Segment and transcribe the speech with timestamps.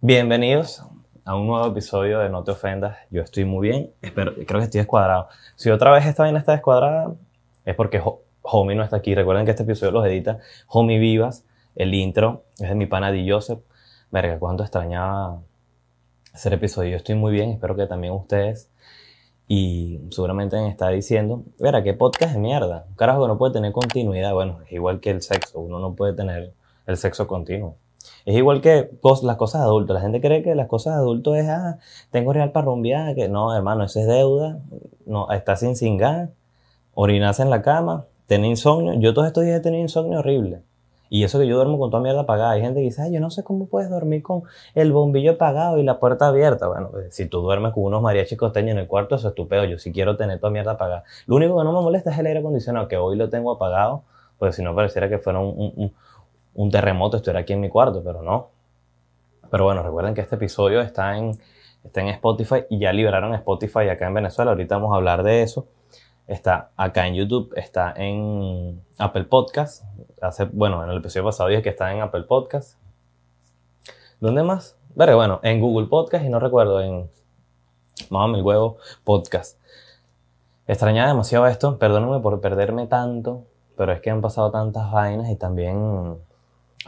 [0.00, 0.80] Bienvenidos
[1.24, 2.96] a un nuevo episodio de No te ofendas.
[3.10, 5.26] Yo estoy muy bien, espero, creo que estoy descuadrado.
[5.56, 7.14] Si otra vez esta vaina está descuadrada,
[7.64, 8.00] es porque
[8.42, 9.16] Homie no está aquí.
[9.16, 10.38] Recuerden que este episodio los edita
[10.68, 11.44] Homie Vivas.
[11.74, 13.58] El intro es de mi pana Joseph.
[14.12, 15.40] Verga, cuánto extrañaba
[16.32, 16.90] hacer episodio.
[16.90, 18.70] Yo estoy muy bien, espero que también ustedes.
[19.48, 22.84] Y seguramente me está diciendo, verá, qué podcast de mierda.
[22.88, 24.32] Un carajo que no puede tener continuidad.
[24.32, 25.58] Bueno, es igual que el sexo.
[25.58, 26.52] Uno no puede tener
[26.86, 27.74] el sexo continuo.
[28.28, 28.90] Es igual que
[29.22, 29.94] las cosas de adultos.
[29.94, 31.78] La gente cree que las cosas de adultos es, ah,
[32.10, 33.14] tengo real para rumbear.
[33.14, 34.58] Que no, hermano, eso es deuda.
[35.06, 36.28] No, estás sin cingar,
[36.92, 38.92] orinas en la cama, tener insomnio.
[39.00, 40.60] Yo todos estos días he tenido insomnio horrible.
[41.08, 42.50] Y eso que yo duermo con toda mierda apagada.
[42.50, 44.42] Hay gente que dice, ay, yo no sé cómo puedes dormir con
[44.74, 46.68] el bombillo apagado y la puerta abierta.
[46.68, 49.48] Bueno, pues, si tú duermes con unos mariachis costeños en el cuarto, eso es tu
[49.48, 51.04] Yo sí quiero tener toda mierda apagada.
[51.24, 54.02] Lo único que no me molesta es el aire acondicionado, que hoy lo tengo apagado,
[54.38, 55.94] porque si no pareciera que fuera un
[56.70, 58.50] terremoto, estuviera aquí en mi cuarto, pero no.
[59.50, 61.38] Pero bueno, recuerden que este episodio está en,
[61.84, 64.50] está en Spotify y ya liberaron Spotify acá en Venezuela.
[64.50, 65.66] Ahorita vamos a hablar de eso.
[66.26, 69.84] Está acá en YouTube, está en Apple Podcast.
[70.20, 72.78] Hace, bueno, en el episodio pasado dije que está en Apple Podcast.
[74.20, 74.76] ¿Dónde más?
[74.96, 77.08] Pero bueno, en Google Podcast y no recuerdo, en
[78.10, 79.58] Mamá el huevo podcast.
[80.66, 83.44] Extrañaba demasiado esto, perdónenme por perderme tanto,
[83.76, 86.18] pero es que han pasado tantas vainas y también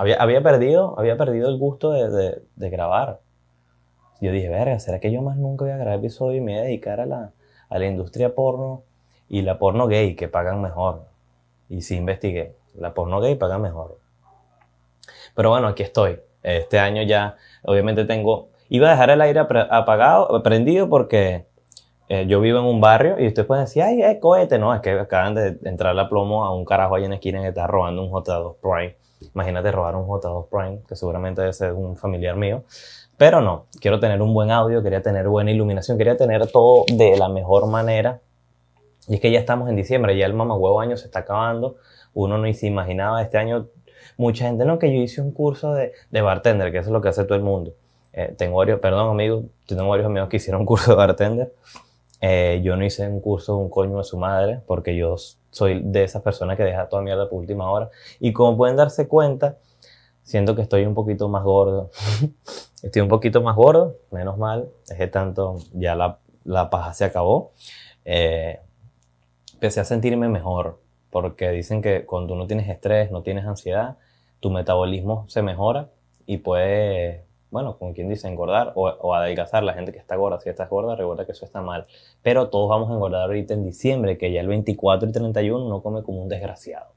[0.00, 3.20] había, perdido, había perdido el gusto de, grabar.
[4.20, 6.60] Yo dije, verga, ¿será que yo más nunca voy a grabar episodio y me voy
[6.60, 7.32] a dedicar a la,
[7.68, 8.82] a la industria porno
[9.28, 11.04] y la porno gay, que pagan mejor?
[11.68, 13.98] Y sí investigué, la porno gay paga mejor.
[15.34, 16.20] Pero bueno, aquí estoy.
[16.42, 21.46] Este año ya, obviamente tengo, iba a dejar el aire apagado, prendido porque
[22.08, 24.58] eh, yo vivo en un barrio y ustedes pueden decir, ay, es cohete.
[24.58, 27.42] No, es que acaban de entrar la plomo a un carajo ahí en la esquina
[27.42, 28.99] que está robando un J2 Prime
[29.34, 32.64] Imagínate robar un J2 Prime, que seguramente debe ser un familiar mío.
[33.16, 37.16] Pero no, quiero tener un buen audio, quería tener buena iluminación, quería tener todo de
[37.16, 38.20] la mejor manera.
[39.08, 41.76] Y es que ya estamos en diciembre, ya el mamagüevo año se está acabando.
[42.14, 43.68] Uno no se imaginaba este año,
[44.16, 47.00] mucha gente, no, que yo hice un curso de, de bartender, que eso es lo
[47.00, 47.74] que hace todo el mundo.
[48.12, 51.52] Eh, tengo varios, perdón amigos, tengo varios amigos que hicieron un curso de bartender.
[52.20, 55.16] Eh, yo no hice un curso de un coño de su madre, porque yo
[55.50, 57.90] soy de esas personas que deja toda mierda por última hora.
[58.18, 59.56] Y como pueden darse cuenta,
[60.22, 61.90] siento que estoy un poquito más gordo.
[62.82, 64.68] estoy un poquito más gordo, menos mal.
[64.88, 67.52] Es que tanto ya la, la paja se acabó.
[68.04, 68.60] Eh,
[69.54, 70.78] empecé a sentirme mejor,
[71.10, 73.96] porque dicen que cuando no tienes estrés, no tienes ansiedad,
[74.40, 75.90] tu metabolismo se mejora
[76.26, 79.62] y puedes bueno, como quien dice, engordar o, adelgazar.
[79.62, 81.86] La gente que está gorda, si estás gorda, recuerda que eso está mal.
[82.22, 85.82] Pero todos vamos a engordar ahorita en diciembre, que ya el 24 y 31 no
[85.82, 86.92] come como un desgraciado.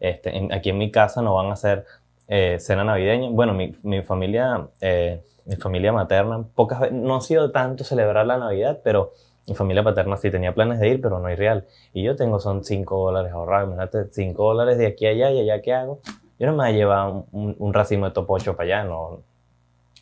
[0.00, 1.84] Este, aquí en mi casa no van a hacer
[2.28, 3.30] eh, cena navideña.
[3.30, 8.38] Bueno, mi, mi familia, eh, mi familia materna, pocas no ha sido tanto celebrar la
[8.38, 9.12] Navidad, pero
[9.48, 11.66] mi familia paterna sí tenía planes de ir, pero no hay real.
[11.92, 13.66] Y yo tengo son 5 dólares ahorrados.
[13.66, 16.00] Imagínate, 5 dólares de aquí a allá y allá, ¿qué hago?
[16.38, 19.22] Yo no me voy a llevar un, un racimo de topocho para allá, no,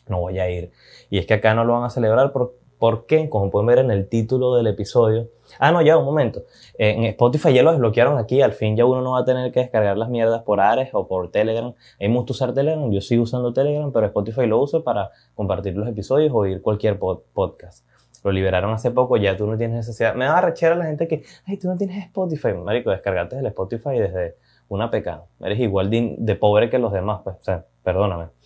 [0.09, 0.71] no voy a ir.
[1.09, 3.91] Y es que acá no lo van a celebrar por, porque, como pueden ver en
[3.91, 5.29] el título del episodio,
[5.59, 6.43] ah, no, ya, un momento,
[6.77, 9.61] en Spotify ya lo desbloquearon aquí, al fin ya uno no va a tener que
[9.61, 11.73] descargar las mierdas por Ares o por Telegram.
[11.99, 15.87] hay mucho usar Telegram, yo sigo usando Telegram, pero Spotify lo uso para compartir los
[15.87, 17.85] episodios o oír cualquier podcast.
[18.23, 20.13] Lo liberaron hace poco, ya tú no tienes necesidad.
[20.15, 22.53] Me va a rechar a la gente que, ay, tú no tienes Spotify.
[22.53, 24.35] Marico, descargate el Spotify desde
[24.67, 25.23] una PK.
[25.39, 28.36] Eres igual de, de pobre que los demás, pues, o sea, perdóname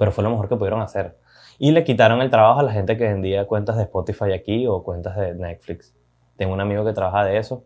[0.00, 1.18] pero fue lo mejor que pudieron hacer.
[1.58, 4.82] Y le quitaron el trabajo a la gente que vendía cuentas de Spotify aquí o
[4.82, 5.94] cuentas de Netflix.
[6.36, 7.64] Tengo un amigo que trabaja de eso.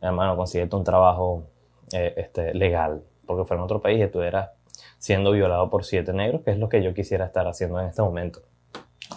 [0.00, 1.44] Hermano, consíguete un trabajo
[1.92, 4.50] eh, este, legal, porque fue en otro país y estuvieras
[4.98, 8.02] siendo violado por siete negros, que es lo que yo quisiera estar haciendo en este
[8.02, 8.40] momento.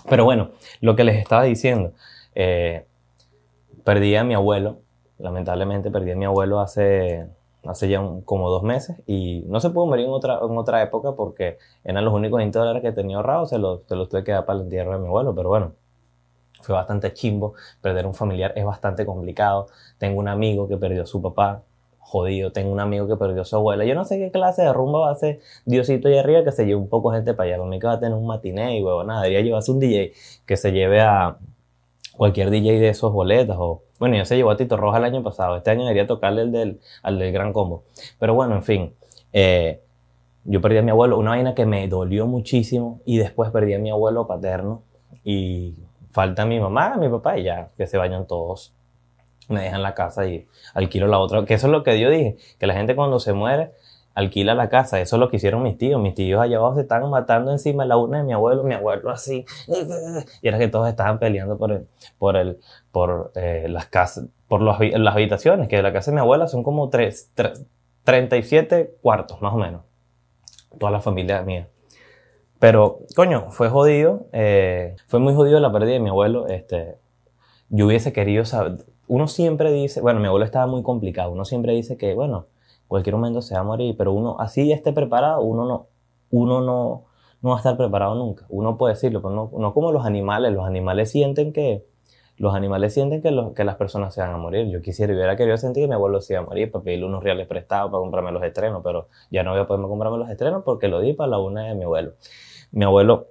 [0.08, 0.52] Pero bueno,
[0.82, 1.94] lo que les estaba diciendo,
[2.36, 2.86] eh,
[3.84, 4.82] perdí a mi abuelo,
[5.18, 7.28] lamentablemente perdí a mi abuelo hace
[7.65, 11.13] hace ya como dos meses y no se pudo morir en otra, en otra época
[11.13, 14.31] porque eran los únicos 20 dólares que tenía ahorrados, se los, se los tuve que
[14.31, 15.74] dar para el entierro de mi abuelo, pero bueno,
[16.62, 19.68] fue bastante chimbo, perder un familiar es bastante complicado,
[19.98, 21.63] tengo un amigo que perdió a su papá,
[22.00, 24.74] jodido, tengo un amigo que perdió a su abuela, yo no sé qué clase de
[24.74, 27.57] rumba va a hacer Diosito allá arriba que se lleve un poco gente para allá,
[27.57, 30.13] conmigo que va a tener un matiné y huevo, nada, debería llevarse un DJ
[30.45, 31.38] que se lleve a
[32.15, 35.24] cualquier DJ de esos boletas o bueno, ya se llevó a Tito Roja el año
[35.24, 35.56] pasado.
[35.56, 37.86] Este año debería tocarle el del, al del Gran Combo.
[38.20, 38.94] Pero bueno, en fin.
[39.32, 39.80] Eh,
[40.44, 43.00] yo perdí a mi abuelo, una vaina que me dolió muchísimo.
[43.06, 44.82] Y después perdí a mi abuelo paterno.
[45.24, 45.76] Y
[46.12, 48.74] falta mi mamá, mi papá y ya, que se vayan todos.
[49.48, 51.46] Me dejan la casa y alquilo la otra.
[51.46, 52.36] Que eso es lo que yo dije.
[52.60, 53.72] Que la gente cuando se muere
[54.13, 55.00] alquila la casa.
[55.01, 56.01] Eso es lo que hicieron mis tíos.
[56.01, 58.74] Mis tíos allá abajo se estaban matando encima de la una de mi abuelo, mi
[58.74, 59.45] abuelo así.
[60.42, 61.88] Y era que todos estaban peleando por el,
[62.18, 62.60] por el,
[62.92, 64.80] por eh, las casas, por las
[65.13, 67.31] habitaciones, que la casa de mi abuela son como tres,
[68.04, 69.81] 37 cuartos, más o menos.
[70.77, 71.68] Toda la familia mía.
[72.60, 74.27] Pero, coño, fue jodido.
[74.31, 76.48] Eh, fue muy jodido la pérdida de mi abuelo.
[76.48, 76.95] Este,
[77.69, 78.86] yo hubiese querido saber.
[79.07, 81.31] Uno siempre dice, bueno, mi abuelo estaba muy complicado.
[81.31, 82.45] Uno siempre dice que, bueno,
[82.88, 85.88] cualquier momento se va a morir, pero uno así esté preparado, uno no,
[86.32, 87.06] uno no,
[87.42, 88.46] no va a estar preparado nunca.
[88.50, 90.54] Uno puede decirlo, pero no, no como los animales.
[90.54, 91.86] Los animales sienten que,
[92.38, 94.68] los animales sienten que, que las personas se van a morir.
[94.70, 97.24] Yo quisiera, hubiera querido sentir que mi abuelo se iba a morir para pedirle unos
[97.24, 100.64] reales prestados para comprarme los estrenos, pero ya no voy a poder comprarme los estrenos
[100.64, 102.14] porque lo di para la una de mi abuelo.
[102.72, 103.28] Mi abuelo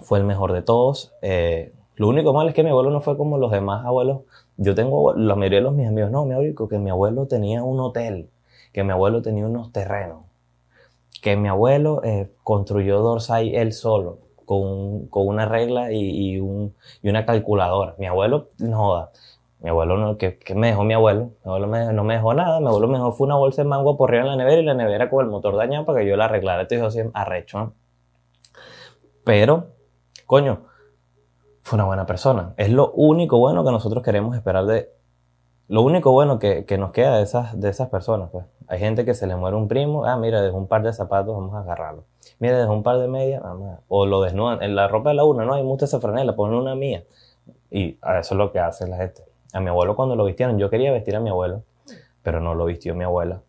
[0.00, 1.12] fue el mejor de todos.
[1.22, 4.22] Eh, lo único malo es que mi abuelo no fue como los demás abuelos.
[4.56, 7.62] Yo tengo, la mayoría de los mis amigos, no, mi abuelo, que mi abuelo tenía
[7.62, 8.30] un hotel,
[8.72, 10.24] que mi abuelo tenía unos terrenos,
[11.22, 14.18] que mi abuelo eh, construyó Dorsai él solo,
[14.50, 17.94] con, con una regla y, un, y, una calculadora.
[17.98, 19.10] Mi abuelo, no joda.
[19.60, 21.30] Mi abuelo, no, ¿qué, me dejó mi abuelo?
[21.44, 22.58] Mi abuelo no me dejó nada.
[22.58, 24.64] Mi abuelo me dejó fue una bolsa de mango por arriba en la nevera y
[24.64, 26.62] la nevera con el motor dañado para que yo la arreglara.
[26.62, 27.74] Esto así, arrecho.
[29.22, 29.68] Pero,
[30.26, 30.62] coño,
[31.62, 32.54] fue una buena persona.
[32.56, 34.88] Es lo único bueno que nosotros queremos esperar de...
[35.70, 38.44] Lo único bueno que, que nos queda de esas, de esas personas, pues.
[38.66, 41.32] Hay gente que se le muere un primo, ah, mira, dejó un par de zapatos,
[41.32, 42.02] vamos a agarrarlo.
[42.40, 43.80] Mira, dejó un par de medias, vamos a...
[43.86, 44.60] O lo desnudan.
[44.64, 47.04] En la ropa de la una, no, hay mucha esa franela, ponen una mía.
[47.70, 49.22] Y eso es lo que hace la gente.
[49.52, 51.62] A mi abuelo cuando lo vistieron, yo quería vestir a mi abuelo,
[52.24, 53.40] pero no lo vistió mi abuela.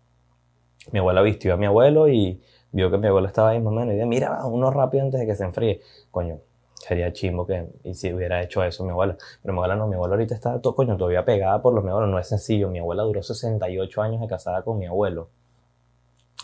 [0.92, 2.40] Mi abuela vistió a mi abuelo y
[2.72, 5.34] vio que mi abuelo estaba ahí menos y dijo, mira, uno rápido antes de que
[5.34, 5.82] se enfríe.
[6.12, 6.38] Coño,
[6.82, 9.16] sería chimbo que y si hubiera hecho eso mi abuela.
[9.42, 11.92] Pero mi abuela no, mi abuela ahorita está todo, coño, todavía pegada por los mi
[11.92, 12.10] abuelos.
[12.10, 12.70] No es sencillo.
[12.70, 15.30] Mi abuela duró 68 años de casada con mi abuelo.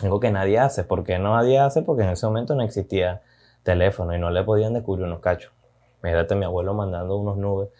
[0.02, 0.84] Algo que nadie hace.
[0.84, 1.82] ¿Por qué nadie hace?
[1.82, 3.22] Porque en ese momento no existía
[3.64, 5.52] teléfono y no le podían descubrir unos cachos.
[6.02, 7.70] Mírate mi abuelo mandando unos nubes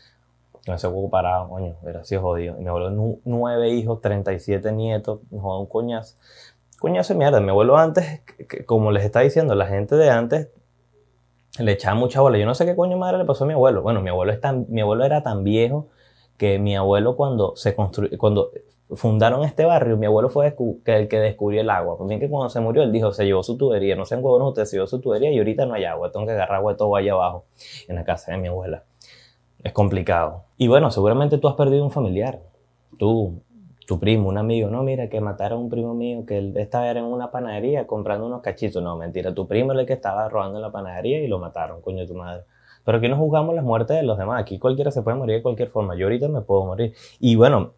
[0.66, 2.56] con ese huevo parado, coño, era así jodido.
[2.56, 6.16] mi abuelo, nueve hijos, 37 nietos, un coñazo
[6.78, 7.40] coñazo de mierda.
[7.40, 8.22] Mi abuelo antes,
[8.66, 10.49] como les está diciendo, la gente de antes
[11.64, 12.38] le echaba mucha bola.
[12.38, 13.82] Yo no sé qué coño madre le pasó a mi abuelo.
[13.82, 15.88] Bueno, mi abuelo, es tan, mi abuelo era tan viejo
[16.37, 18.50] que mi abuelo cuando se construyó, cuando
[18.93, 21.96] fundaron este barrio, mi abuelo fue el que descubrió el agua.
[21.99, 23.96] También que cuando se murió, él dijo, se llevó su tubería.
[23.96, 26.10] No sé en no usted se llevó su tubería y ahorita no hay agua.
[26.10, 27.44] Tengo que agarrar agua de todo allá abajo,
[27.87, 28.84] en la casa de mi abuela.
[29.62, 30.44] Es complicado.
[30.56, 32.40] Y bueno, seguramente tú has perdido un familiar.
[32.99, 33.43] Tú,
[33.88, 36.90] tu primo, un amigo, no, mira, que mataron a un primo mío, que él estaba
[36.90, 38.82] en una panadería comprando unos cachitos.
[38.82, 41.81] No, mentira, tu primo es el que estaba robando en la panadería y lo mataron,
[41.81, 42.43] coño de tu madre.
[42.85, 45.43] Pero aquí no juzgamos las muertes de los demás, aquí cualquiera se puede morir de
[45.43, 45.96] cualquier forma.
[45.96, 46.93] Yo ahorita me puedo morir.
[47.19, 47.73] Y bueno,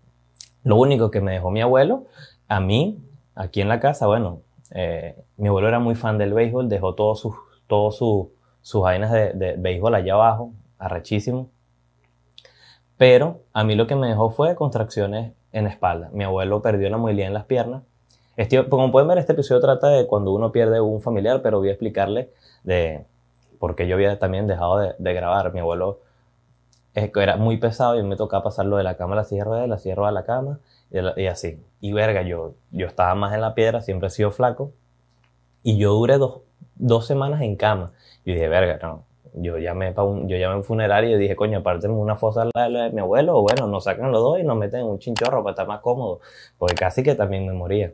[0.64, 2.06] lo único que me dejó mi abuelo,
[2.48, 2.98] a mí,
[3.36, 4.40] aquí en la casa, bueno,
[4.72, 7.36] eh, mi abuelo era muy fan del béisbol, dejó todos sus,
[7.68, 7.96] todos
[8.62, 11.50] sus vainas de, de béisbol allá abajo, arrechísimo.
[12.96, 16.10] Pero a mí lo que me dejó fue contracciones en la espalda.
[16.12, 17.82] Mi abuelo perdió la movilidad en las piernas.
[18.36, 21.68] Este, como pueden ver, este episodio trata de cuando uno pierde un familiar, pero voy
[21.68, 22.30] a explicarle
[22.62, 23.04] de
[23.58, 25.52] por qué yo había también dejado de, grabar.
[25.52, 26.00] Mi abuelo
[26.94, 29.78] era muy pesado y me tocaba pasarlo de la cama a la silla de la
[29.78, 31.62] silla a la cama y, así.
[31.80, 34.72] Y verga, yo, yo estaba más en la piedra, siempre he sido flaco.
[35.62, 36.40] Y yo duré dos,
[36.76, 37.92] dos semanas en cama.
[38.24, 41.36] Y dije, verga, no, yo llamé para un, yo llamé a un funerario y dije,
[41.36, 44.56] coño, aparte una fosa la de mi abuelo, bueno, nos sacan los dos y nos
[44.56, 46.20] meten en un chinchorro para estar más cómodo,
[46.58, 47.92] porque casi que también me moría.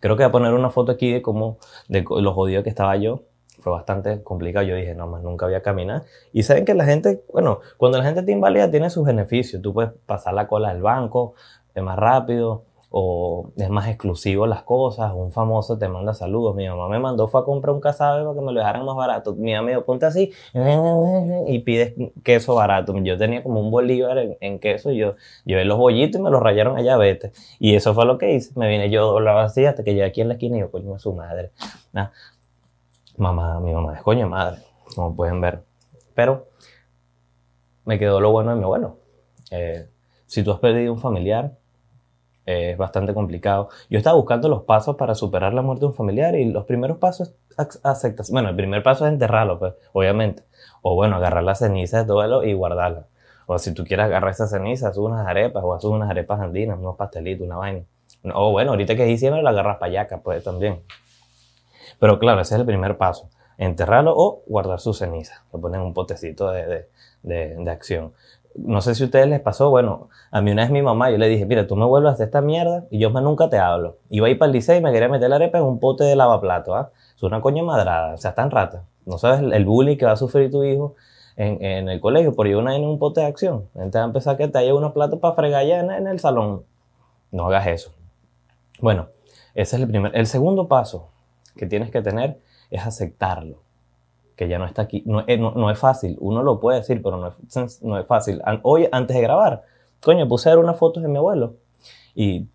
[0.00, 2.96] Creo que voy a poner una foto aquí de cómo, de lo jodido que estaba
[2.96, 3.22] yo.
[3.60, 4.66] Fue bastante complicado.
[4.66, 6.02] Yo dije, no, más nunca voy a caminar.
[6.32, 9.62] Y saben que la gente, bueno, cuando la gente te invalida tiene sus beneficios.
[9.62, 11.34] Tú puedes pasar la cola del banco,
[11.74, 12.64] es más rápido
[12.96, 16.54] o es más exclusivo las cosas, un famoso te manda saludos.
[16.54, 18.94] Mi mamá me mandó, fue a comprar un casabe para que me lo dejaran más
[18.94, 19.34] barato.
[19.34, 20.32] Mi mamá me dijo, ponte así
[21.48, 22.96] y pides queso barato.
[22.98, 26.40] Yo tenía como un bolívar en, queso y yo llevé los bollitos y me los
[26.40, 27.32] rayaron allá, vete.
[27.58, 28.52] Y eso fue lo que hice.
[28.54, 30.96] Me vine yo doblaba así hasta que llegué aquí en la esquina y yo, coño,
[31.00, 31.50] su madre.
[33.16, 34.60] Mamá, mi mamá es coño madre,
[34.94, 35.64] como pueden ver.
[36.14, 36.46] Pero
[37.86, 38.98] me quedó lo bueno de mi abuelo.
[39.50, 39.88] Eh,
[40.26, 41.56] si tú has perdido un familiar,
[42.46, 43.68] es bastante complicado.
[43.88, 46.98] Yo estaba buscando los pasos para superar la muerte de un familiar y los primeros
[46.98, 48.30] pasos aceptas.
[48.30, 50.42] Bueno, el primer paso es enterrarlo, pues, obviamente.
[50.82, 53.06] O bueno, agarrar las cenizas de duelo y guardarlas.
[53.46, 56.78] O si tú quieres agarrar esas cenizas, haz unas arepas o haz unas arepas andinas,
[56.78, 57.84] unos pastelitos, una vaina.
[58.34, 60.82] O bueno, ahorita que es diciembre la agarras payaca, pues también.
[61.98, 63.28] Pero claro, ese es el primer paso.
[63.56, 65.40] Enterrarlo o guardar sus cenizas.
[65.52, 66.88] Lo ponen en un potecito de,
[67.22, 68.12] de, de acción
[68.54, 71.18] no sé si a ustedes les pasó, bueno, a mí una vez mi mamá, yo
[71.18, 73.98] le dije, mira, tú me vuelves a hacer esta mierda y yo nunca te hablo.
[74.10, 76.04] Iba a ir para el liceo y me quería meter la arepa en un pote
[76.04, 76.90] de lavaplato, ¿ah?
[77.16, 78.84] Es una coña madrada, o sea, tan rata.
[79.06, 80.94] No sabes el bullying que va a sufrir tu hijo
[81.36, 83.68] en, en el colegio por ir una en un pote de acción.
[83.74, 86.20] Entonces va a empezar que te haya unos platos para fregar ya en, en el
[86.20, 86.64] salón.
[87.30, 87.92] No hagas eso.
[88.80, 89.08] Bueno,
[89.54, 90.16] ese es el primer.
[90.16, 91.08] El segundo paso
[91.56, 92.38] que tienes que tener
[92.70, 93.63] es aceptarlo
[94.36, 95.02] que ya no está aquí.
[95.06, 98.40] No, eh, no, es fácil, uno lo puede decir, pero no es, no es fácil.
[98.62, 99.62] Hoy, antes de grabar,
[100.02, 101.54] coño, puse a ver unas fotos de mi abuelo.
[102.14, 102.48] Y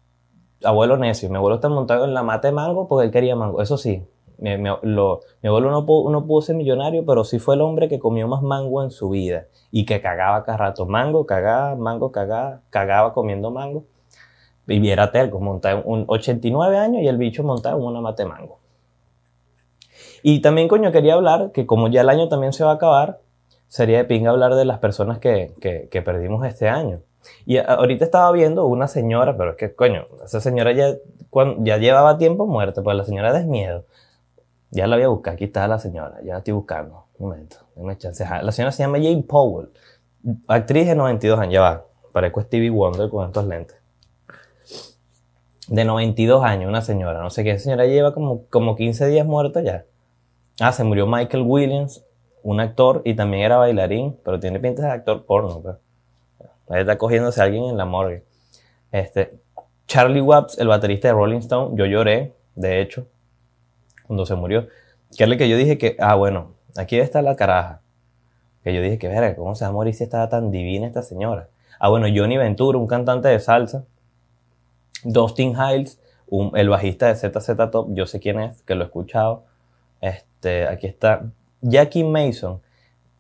[0.64, 3.62] abuelo necio, mi abuelo está montado en la mata de mango porque él quería mango.
[3.62, 4.06] Eso sí,
[4.38, 7.90] mi, lo, mi abuelo no pudo, no pudo, ser millonario, pero sí fue el hombre
[7.90, 10.86] que comió más mango en su vida y que cagaba cada rato.
[10.86, 13.86] Mango, cagaba, mango, cagaba, cagaba comiendo mango.
[14.68, 18.59] Y era terco, montaba un 89 años y el bicho montaba una mata de mango.
[20.22, 23.20] Y también, coño, quería hablar que como ya el año también se va a acabar,
[23.68, 27.02] sería de pinga hablar de las personas que, que, perdimos este año.
[27.46, 30.96] Y ahorita estaba viendo una señora, pero es que, coño, esa señora ya,
[31.60, 33.86] ya llevaba tiempo muerta, pues la señora es miedo.
[34.72, 37.06] Ya la voy a buscar, aquí está la señora, ya la estoy buscando.
[37.18, 38.26] Un momento, déjame chance.
[38.42, 39.70] La señora se llama Jane Powell,
[40.48, 43.78] actriz de 92 años, ya va, parezco Stevie Wonder con estos lentes.
[45.68, 49.62] De 92 años, una señora, no sé qué, señora lleva como, como 15 días muerta
[49.62, 49.86] ya.
[50.60, 52.04] Ah, se murió Michael Williams,
[52.44, 55.62] un actor y también era bailarín, pero tiene pinta de actor porno.
[55.62, 55.76] Pues.
[56.70, 58.24] Ahí está cogiéndose a alguien en la morgue.
[58.92, 59.40] Este,
[59.88, 63.08] Charlie Watts, el baterista de Rolling Stone, yo lloré, de hecho,
[64.06, 64.68] cuando se murió.
[65.18, 67.82] Que es lo que yo dije que, ah, bueno, aquí está la caraja.
[68.64, 71.02] Que yo dije que, verga, ¿cómo se va a morir si estaba tan divina esta
[71.02, 71.48] señora?
[71.80, 73.86] Ah, bueno, Johnny Ventura, un cantante de salsa.
[75.04, 76.00] Dustin Hiles,
[76.54, 79.46] el bajista de ZZ Top, yo sé quién es, que lo he escuchado.
[80.02, 80.29] Este,
[80.70, 81.26] aquí está
[81.62, 82.62] Jackie Mason.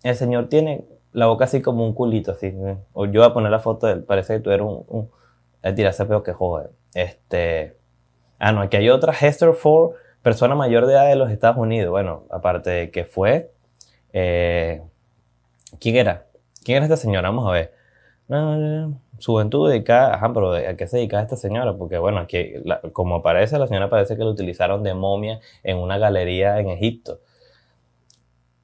[0.03, 2.53] El señor tiene la boca así como un culito, así.
[2.93, 4.03] O yo voy a poner la foto de él.
[4.03, 4.85] Parece que tú eres un.
[4.87, 6.71] un tirarse peor que joder.
[6.93, 7.75] Este.
[8.39, 9.13] Ah, no, aquí hay otra.
[9.13, 11.91] Hester Ford, persona mayor de edad de los Estados Unidos.
[11.91, 13.51] Bueno, aparte de que fue.
[14.13, 14.81] Eh,
[15.79, 16.25] ¿Quién era?
[16.63, 17.29] ¿Quién era esta señora?
[17.29, 17.73] Vamos a ver.
[19.23, 20.15] Juventud dedicada.
[20.15, 21.75] Ajá, pero ¿a qué se dedicaba esta señora?
[21.77, 22.53] Porque, bueno, aquí,
[22.93, 27.19] como aparece, la señora parece que lo utilizaron de momia en una galería en Egipto.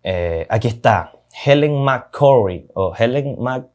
[0.03, 1.13] Eh, aquí está.
[1.45, 2.67] Helen McCory.
[2.74, 3.67] O Helen Mac.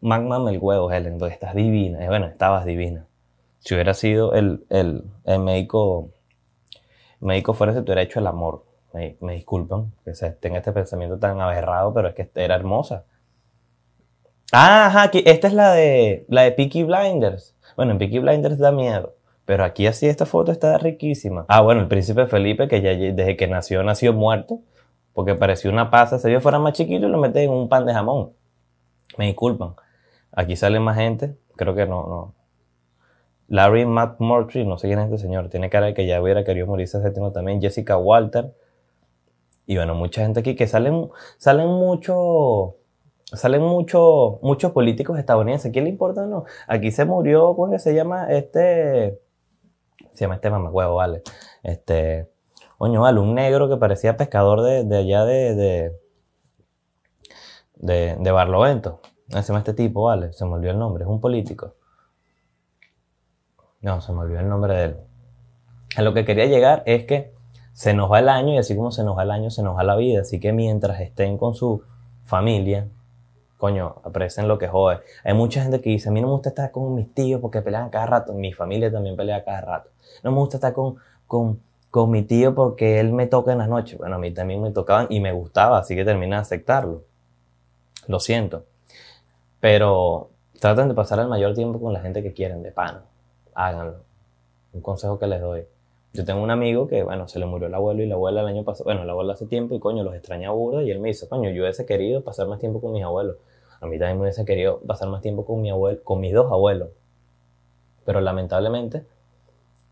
[0.00, 2.06] Magma el huevo, Helen, porque estás divina.
[2.06, 3.06] bueno, estabas divina.
[3.58, 6.10] Si hubiera sido el, el, el médico.
[7.20, 8.64] Médico fuera te hubiera hecho el amor.
[8.92, 13.04] Me, me disculpan que se tenga este pensamiento tan aberrado, pero es que era hermosa.
[14.52, 17.54] Ah, ajá, aquí, esta es la de, la de Peaky Blinders.
[17.76, 19.14] Bueno, en Peaky Blinders da miedo.
[19.44, 21.44] Pero aquí así esta foto está riquísima.
[21.48, 24.60] Ah, bueno, el príncipe Felipe, que ya desde que nació, nació muerto.
[25.12, 26.18] Porque pareció una pasa.
[26.18, 28.32] Si yo fuera más chiquito y lo meten en un pan de jamón.
[29.16, 29.74] Me disculpan.
[30.32, 31.36] Aquí sale más gente.
[31.56, 32.34] Creo que no, no.
[33.48, 35.48] Larry McMurtry, no sé quién es este señor.
[35.48, 37.60] Tiene cara de que ya hubiera querido morirse hace tiempo también.
[37.60, 38.54] Jessica Walter.
[39.66, 42.76] Y bueno, mucha gente aquí que salen, salen mucho
[43.32, 45.72] salen muchos muchos políticos estadounidenses.
[45.72, 46.44] ¿Quién le importa no?
[46.66, 48.30] Aquí se murió, ¿cómo se llama?
[48.30, 49.20] Este.
[50.12, 51.22] Se llama este mamacuevo, vale.
[51.62, 52.30] Este.
[52.78, 55.92] Coño, vale, un negro que parecía pescador de, de allá de.
[57.76, 58.16] de.
[58.16, 59.00] de, Barlovento.
[59.28, 60.32] Se llama este tipo, vale.
[60.32, 61.74] Se me olvidó el nombre, es un político.
[63.80, 64.96] No, se me olvidó el nombre de él.
[65.96, 67.32] A lo que quería llegar es que
[67.72, 69.76] se nos va el año y así como se nos va el año, se nos
[69.76, 70.22] va la vida.
[70.22, 71.82] Así que mientras estén con su
[72.24, 72.88] familia,
[73.58, 75.00] coño, aprecien lo que jode.
[75.24, 77.60] Hay mucha gente que dice, a mí no me gusta estar con mis tíos porque
[77.60, 78.32] pelean cada rato.
[78.32, 79.90] Mi familia también pelea cada rato.
[80.22, 80.96] No me gusta estar con,
[81.26, 81.60] con,
[81.90, 83.98] con mi tío porque él me toca en las noches.
[83.98, 87.02] Bueno, a mí también me tocaban y me gustaba, así que terminé de aceptarlo.
[88.06, 88.64] Lo siento.
[89.60, 93.02] Pero traten de pasar el mayor tiempo con la gente que quieren, de pan.
[93.54, 93.96] Háganlo.
[94.72, 95.66] Un consejo que les doy.
[96.12, 98.46] Yo tengo un amigo que, bueno, se le murió el abuelo y la abuela el
[98.46, 101.08] año pasado, bueno, la abuela hace tiempo y coño, los extraña burda y él me
[101.08, 103.36] dice, coño, yo hubiese querido pasar más tiempo con mis abuelos.
[103.80, 106.50] A mí también me hubiese querido pasar más tiempo con mi abuelo, con mis dos
[106.50, 106.88] abuelos.
[108.04, 109.04] Pero lamentablemente,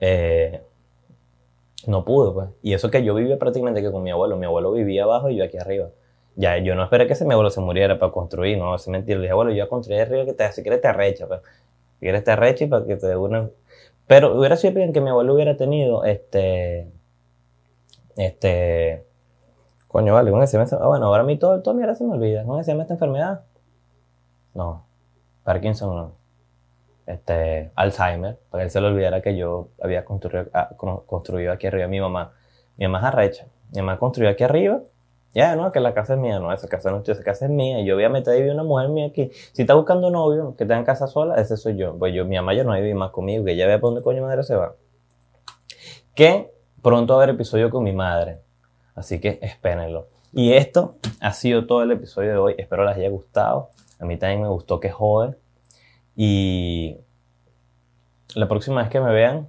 [0.00, 0.62] eh,
[1.86, 2.48] no pude, pues.
[2.62, 4.36] Y eso que yo vivía prácticamente que con mi abuelo.
[4.36, 5.90] Mi abuelo vivía abajo y yo aquí arriba.
[6.34, 9.18] Ya, yo no esperé que ese mi abuelo se muriera para construir, no, es mentira.
[9.18, 11.40] Le dije, abuelo, yo a construir arriba que te, si quieres te arrecha, pues.
[11.94, 13.48] Si quieres te arrecha y para que te dé una...
[14.06, 16.88] Pero hubiera sido bien que mi abuelo hubiera tenido este.
[18.16, 19.04] Este.
[19.88, 22.12] Coño, vale, ¿cómo se llama Ah, bueno, ahora a mí todo, todo mierda se me
[22.12, 22.44] olvida.
[22.44, 23.42] ¿Cómo se llama esta enfermedad?
[24.56, 24.84] No.
[25.44, 26.12] Parkinson no.
[27.06, 27.70] Este.
[27.74, 28.38] Alzheimer.
[28.50, 30.70] Para que él se le olvidara que yo había construido, ah,
[31.06, 32.32] construido aquí arriba mi mamá.
[32.76, 33.46] Mi mamá es arrecha.
[33.72, 34.80] Mi mamá construyó aquí arriba.
[35.34, 37.50] Ya, no, que la casa es mía, no, esa casa no es esa casa es
[37.50, 37.82] mía.
[37.82, 39.30] Yo voy a meter ahí una mujer mía aquí.
[39.52, 41.94] Si está buscando novio, que tenga casa sola, ese soy yo.
[41.98, 44.22] Pues yo, mi mamá ya no vive más conmigo, que ella vea por dónde coño
[44.22, 44.76] madre se va.
[46.14, 48.40] Que pronto va a haber episodio con mi madre.
[48.94, 50.06] Así que espérenlo.
[50.32, 52.54] Y esto ha sido todo el episodio de hoy.
[52.56, 53.68] Espero les haya gustado.
[53.98, 55.36] A mí también me gustó que jode.
[56.14, 56.98] Y
[58.34, 59.48] la próxima vez que me vean,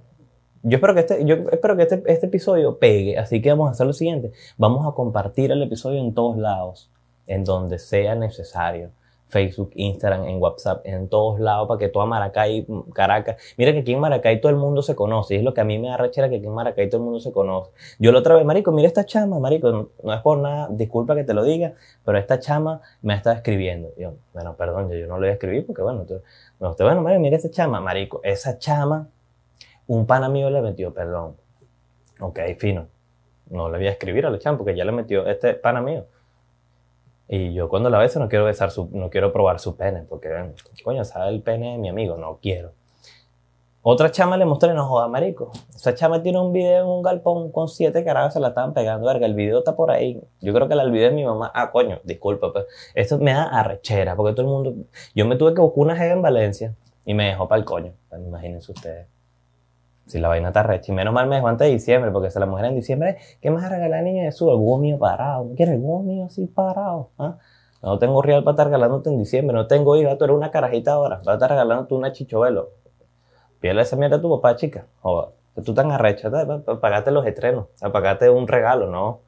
[0.62, 3.70] yo espero que este, yo espero que este, este, episodio pegue, así que vamos a
[3.72, 4.32] hacer lo siguiente.
[4.56, 6.90] Vamos a compartir el episodio en todos lados,
[7.26, 8.90] en donde sea necesario.
[9.28, 13.36] Facebook, Instagram, en WhatsApp, en todos lados, para que toda Maracay, Caracas.
[13.56, 15.34] Mira que aquí en Maracay todo el mundo se conoce.
[15.34, 17.20] Y es lo que a mí me da que aquí en Maracay todo el mundo
[17.20, 17.70] se conoce.
[17.98, 21.24] Yo la otra vez, Marico, mira esta chama, Marico, no, es por nada, disculpa que
[21.24, 23.90] te lo diga, pero esta chama me está escribiendo.
[23.98, 26.20] Yo, bueno, perdón, yo, no lo voy a escribir porque, bueno, tú,
[26.58, 29.08] bueno, Marico, mira esta chama, Marico, esa chama
[29.86, 31.36] un pana mío le metió, perdón.
[32.20, 32.88] Ok, fino.
[33.50, 36.06] No le voy a escribir a Lechan porque ya le metió este pana mío.
[37.28, 40.30] Y yo cuando la beso no quiero besar su, no quiero probar su pene, porque,
[40.82, 42.72] coño, sabe el pene de mi amigo, no quiero.
[43.82, 45.52] Otra chama le mostré, no joda, marico.
[45.74, 49.06] Esa chama tiene un video en un galpón con siete carajos, se la estaban pegando,
[49.06, 49.24] verga.
[49.24, 50.20] El video está por ahí.
[50.40, 51.50] Yo creo que el video de mi mamá.
[51.54, 52.66] Ah, coño, disculpa, pues.
[52.94, 54.74] Esto me da arrechera, porque todo el mundo.
[55.14, 57.92] Yo me tuve que buscar una jeva en Valencia y me dejó para el coño.
[58.12, 59.06] Imagínense ustedes.
[60.08, 60.90] Si la vaina está recha.
[60.90, 63.50] Y menos mal me dejó antes de diciembre, porque si la mujer en diciembre, ¿qué
[63.50, 64.50] más regalar niña de su?
[64.50, 65.44] El mío parado.
[65.44, 67.10] ¿No quieres el mío así parado?
[67.18, 67.38] ¿Ah?
[67.82, 69.54] No tengo real para estar regalándote en diciembre.
[69.54, 71.18] No tengo hija, tú eres una carajita ahora.
[71.18, 72.70] Vas a estar regalándote una chichovelo.
[73.60, 74.86] Pídele esa mierda a tu papá, chica.
[75.00, 75.38] Joder.
[75.64, 76.30] Tú tan arrecha,
[76.80, 79.20] pagate los estrenos, pagate un regalo, ¿no?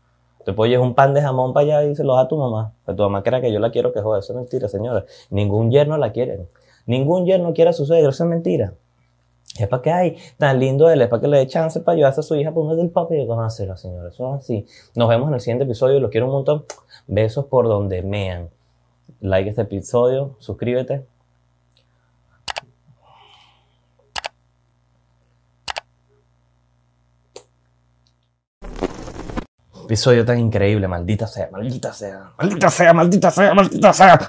[0.45, 2.73] Te pones un pan de jamón para allá y se lo da a tu mamá.
[2.87, 5.05] Que tu mamá crea que yo la quiero, que joder, eso es mentira, señora.
[5.31, 6.47] Ningún yerno la quiere.
[6.87, 8.75] Ningún yerno quiere a su suegro, eso es mentira.
[9.59, 12.21] Es para que hay tan lindo él, es para que le dé chance para ayudarse
[12.21, 14.15] a su hija por uno del papi y conocerlo, señores.
[14.15, 14.67] Eso es así.
[14.95, 15.99] Nos vemos en el siguiente episodio.
[16.01, 16.65] Los quiero un montón.
[17.07, 18.49] Besos por donde mean.
[19.21, 21.05] Like este episodio, suscríbete.
[29.85, 34.29] Episodio tan increíble, maldita sea, maldita sea, maldita sea, maldita sea, maldita sea.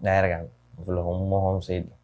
[0.00, 0.44] Verga,
[0.86, 1.99] un mojoncito.